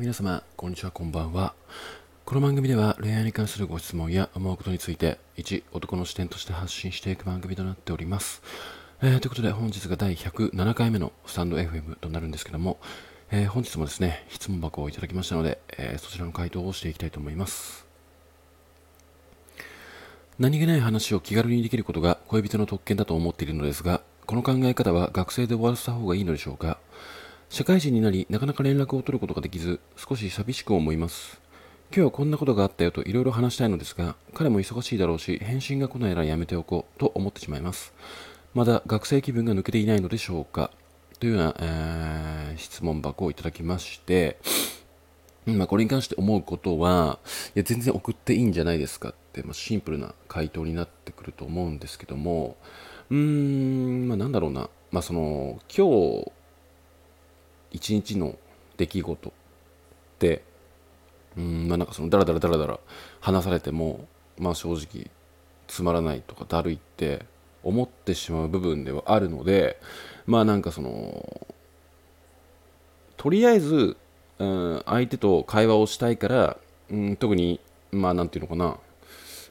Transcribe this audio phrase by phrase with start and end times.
[0.00, 1.54] 皆様、こんにちは、こんばんは。
[2.24, 8.40] この番組では恋愛に関するご質問や思うことについて、一男の視点として発信していく番組となっております。
[9.02, 12.78] えー、ということで、本日が第107回目のスタンド FM となるんですけども、
[13.32, 17.84] えー、本日もですね、質問箱をいただきましたので、えー、そちらの回答をしていきたいと思います。
[20.38, 26.77] 何気ない話を気軽にできることが恋人の特権だと思っているのですが、この考え方は学生で終わらせた方がいいのでしょうか？
[27.50, 31.40] 社会人になり、なかなか連絡を取ることができず、少し寂しく思います。
[31.90, 37.94] 今日はこんなことがあったよといろいろ話したいのですが、彼も忙しいだろうし、返信が来ないならやめておこうと思ってしまいます。
[38.52, 40.70] まだ学生気分が抜けていないのでしょうか
[41.18, 44.36] というような、えー、質問箱をいただきまして、
[45.46, 47.18] まあ、これに関して思うことは、
[47.56, 52.58] いや、全然送っていいんじゃないですかって、まあ、シンプルな回答になってくると思うんですけども、
[53.10, 55.86] うーん、まあ、なんだろうな、まあ、その、今
[56.22, 56.32] 日、
[57.70, 58.36] 一日の
[58.76, 59.32] 出来事っ
[60.18, 60.42] て
[61.36, 62.80] うんまあなんかそのダラダラダラダラ
[63.20, 64.06] 話されても
[64.38, 65.10] まあ正直
[65.66, 67.24] つまらないとかだるいって
[67.62, 69.78] 思ってしまう部分ではあるので
[70.26, 71.46] まあなんかその
[73.16, 73.96] とりあえず、
[74.38, 76.56] うん、相手と会話をしたいから、
[76.90, 78.78] うん、特にまあなんていうのかな、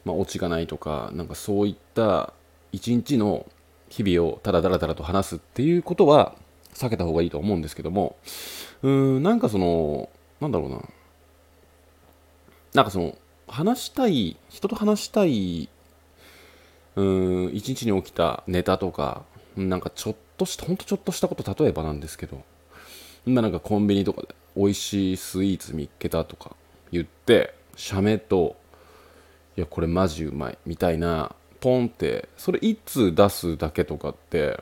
[0.05, 2.33] まあ、オチがないとかなんかそういった
[2.71, 3.45] 一日の
[3.89, 6.35] 日々をただだらだらと話すっていうことは
[6.77, 8.15] 避けた方がいいと思うんですけども、
[8.83, 10.81] うーん、なんかその、なんだろうな。
[12.73, 15.69] なんかその、話したい、人と話したい、
[16.95, 19.23] うーん、一日に起きたネタとか、
[19.55, 22.43] なんかちょっとした、ほんとちょっとしたこと、例えばなんですけど、
[23.25, 26.55] 今なんかコンビニとかで美味しいスイーツ見っけたとか
[26.91, 28.55] 言って、写メと、
[29.55, 34.59] いや、これマジうまい、みたいな、ポンって、それ一通出すだけとかって、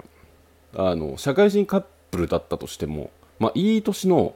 [0.75, 1.83] あの、社会人カッ
[2.15, 4.35] プルだったとしても、まあ、いい年の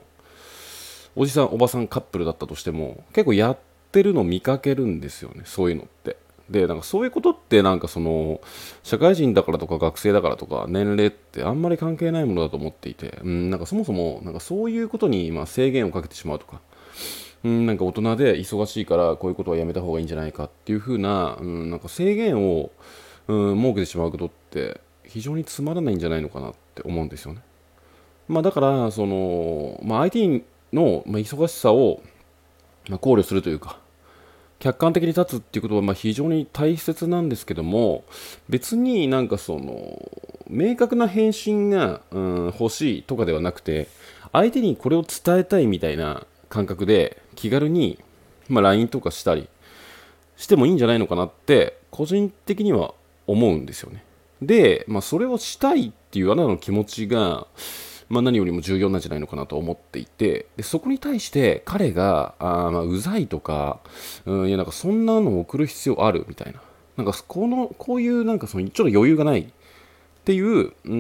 [1.15, 3.57] おじさん、おばさんカップルだったとしても、結構やっ
[3.91, 6.17] てるの見かけるんですよね、そういうのって。
[6.49, 8.41] で、なんかそういうことってなんかその、
[8.83, 16.59] 社会人だからとか学生だからとか年齢ってあんまり関係ないものだと思っていて、うん、なんかそもそもなんかそういうことにま制限をかけてしまうとか、
[17.43, 22.71] うん、なんか大人で忙しいからこういうことはやめた方がいいんじゃないかっていう風な、うん、なんか制限を、
[23.27, 27.41] うん、設けてしまうことって非常につまらないんじゃないのかなって思うんですよね。
[28.29, 32.01] まあ、だからその、まあ、相手の、ま忙しさを、
[33.01, 33.77] 考慮するというか
[34.57, 38.03] 客観的に立つっていうことはま非常に大切なんですけども
[38.47, 40.09] 別になんかその
[40.47, 43.87] 明確な返信が、うん、欲しいとかではなくて
[44.33, 47.99] 相手にこれを伝えたいみたいな感覚で気軽に、
[48.47, 49.47] まあ、LINE とかしたり
[50.35, 52.95] してもいいんじゃないのかなって個人的には
[53.27, 54.03] 思うんですよね。
[54.41, 57.45] で、まあ、それをしたいっていうあなたの気持ちが
[58.09, 63.79] まあ、何よりも重要なんじゃないのかなと思っていてでそこに対して彼があまあうざいとか、
[64.25, 66.61] うん、いやなんかそんなのを送る必要あるみたいな
[66.97, 69.41] なんかこのこういうなんかそのちょっと余裕がない
[70.19, 70.95] っていう、う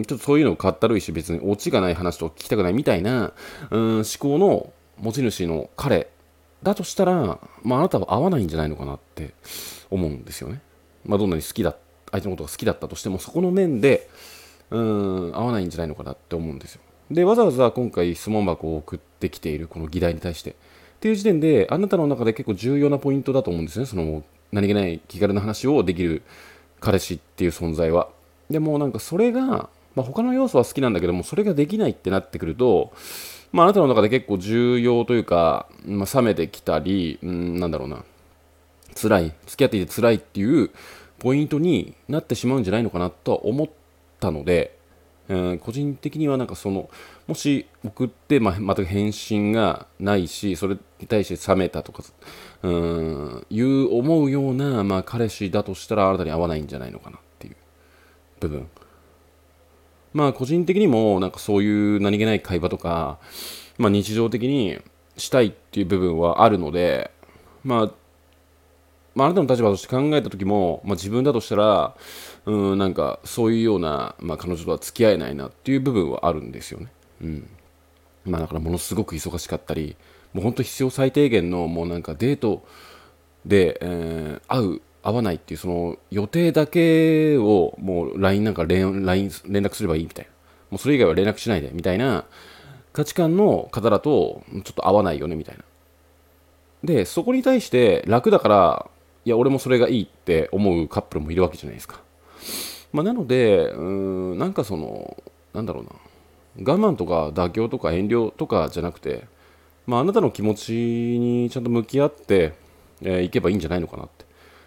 [0.00, 3.32] ん、ちょっとそういうのをかったるいし、別にオチがない話と聞きたくないみたいな、
[3.70, 6.10] うん、思考の持ち主の彼
[6.62, 9.32] だとしたら、まあ、あなたは合わないんじゃないのかなって
[9.88, 10.60] 思うんですよね。
[11.06, 11.74] まあ、どんなに好きだ、
[12.10, 14.10] 相手のことが好きだったとしても、そこの面で、
[14.70, 16.80] うん合わないんじゃないのかなって思うんですよ。
[17.10, 20.50] でわざわざ今回質問箱を送ってきているこの議題に対して。
[20.50, 20.54] っ
[20.98, 23.86] ていう時点であなたの中で結構重要なポイントだと思うんですね。
[23.86, 26.22] その何気ない気軽な話をできる
[26.80, 28.08] 彼氏っていう存在は。
[28.50, 32.92] でもなんかそれが、まあ、他の要素は好きなんだけどもそれができないってなってくると
[33.52, 38.04] まあ、あなたの中で結構重要というか、まあ、冷めてきたり、うん、なんだろうな、
[38.94, 40.70] 辛い、付き合っていて辛いっていう
[41.18, 43.68] ポイントになってしまうんじゃないのかなとは思っ
[44.26, 44.76] たので、
[45.28, 46.88] うん、個人的にはなんかその
[47.26, 52.02] もし送って、まあ、また返信がないしそれに対して冷めたとか、
[52.62, 57.56] うん、いう思うような、まあ、彼氏だとしたらあなたに合わないんじゃないのかなっていう
[58.40, 58.68] 部分。
[60.12, 63.18] まあ個人的にもなんかそういう何気ない会話とか、
[63.76, 64.78] まあ、日常的に
[65.18, 67.10] したいっていう部分はあるので
[67.64, 67.90] まあ
[69.16, 71.96] まあ、あなたの立場として考えた時も、まあ、自分だとしたら、
[72.44, 76.88] うん、なんかそういうような、まあ、彼女とは付き合えないなっていう部分はあるんですよね。
[77.22, 77.48] うん
[78.26, 79.96] まあ、だからものすごく忙しかったり、
[80.34, 82.66] もう本当必要最低限のもうなんかデート
[83.46, 90.30] で、えー、会う、会わないっていうその予定だけをもう LINE なんか連 LINE 連絡すればいいみたいな。
[90.72, 92.24] もうそれ以外は連絡しないでみたいな
[92.92, 95.64] 価値観の方だとちょっと合わないよねみたいな。
[96.84, 98.90] で、そこに対して楽だから
[99.26, 102.00] いや、俺もそれがいいって思うカップルもいるわけじゃないですか。
[102.92, 109.24] まあ、なので、うん、なんかその、なんだろうな、我慢とか妥協とか遠慮とかじゃなくて、
[109.86, 112.54] まあ、あなたの気持ちにちゃんと向き合って
[113.02, 114.24] い、えー、けばいいんじゃないのかなって。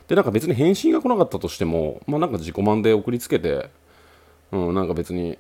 [0.10, 3.70] でなんか別に返信が来なかったとしてもまあなんか自己満で送りつけて
[4.52, 5.38] うんなんか別に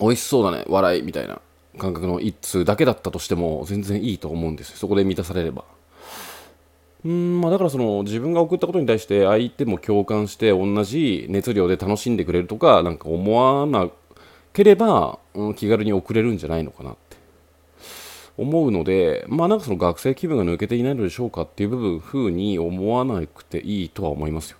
[0.00, 1.40] 美味しそうだね笑いみたいな
[1.78, 5.64] 感覚の一通だけだったとしても全然いいと思うんですそこで満たされれば。
[7.04, 13.88] うんまあ、だからその自分が送ったことに対して相手も共感して同じ熱量で楽しんでくれるとかなんか思わな
[14.52, 17.08] ければ、うん、気軽に送れるんじゃないのかなって。
[18.36, 24.58] 思うのでまあなんかその学生気分が抜けていないのでしょうかっていう部分風に思わなくていいとは思いますよ、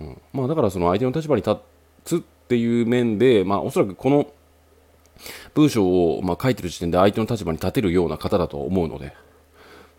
[0.00, 1.60] うん、まあだからその相手の立場に立
[2.04, 4.26] つっていう面でまあおそらくこの
[5.54, 9.14] 文章をま書いてる時点で相手の立場に立てるような方だと思うので。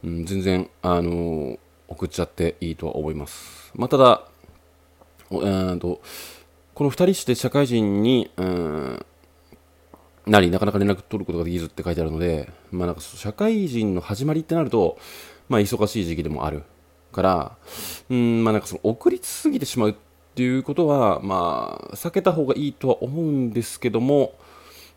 [0.03, 3.71] うん、全然、あのー、送っちゃっていいとは思います。
[3.75, 4.23] まあ、ただ、
[5.31, 6.01] えーと、
[6.73, 9.05] この2人して社会人に、うん、
[10.25, 14.97] なり、なかなか連絡取ることができずって書いてあるので、まあ、なんか社会人の始まりってなると、
[15.49, 16.63] まあ、忙しい時期でもある
[17.11, 17.57] から、
[18.09, 19.95] うん、まあ、なんかその送りすぎてしまうっ
[20.35, 24.33] ていうことは、まあ、避けた方がいいとは思うんですけども、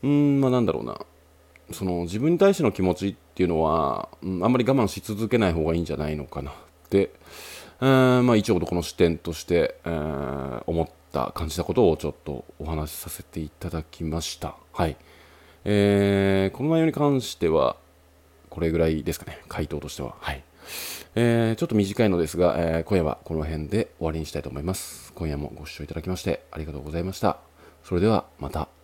[0.02, 1.00] うん、まあ、なんだろうな。
[1.72, 6.54] その自分に対しての気持ちっていうのは、うん、あんまり我慢し続けない方がいいんじゃないのかなっ
[6.88, 7.10] て、
[7.80, 14.54] えー、まあ、一応この視点として、えー、思った感じたことをちょっとお話しさせていただきました。
[14.72, 14.96] はい。
[15.64, 17.76] えー、この内容に関しては、
[18.50, 20.14] これぐらいですかね、回答としては。
[20.20, 20.44] はい。
[21.14, 25.12] えー、ちょっと短いのですが、えー、今夜はこの辺で終わりにしたいと思います。
[25.14, 27.38] 今夜もご視聴いただきましてありがとうございました。
[27.82, 28.81] それではまた。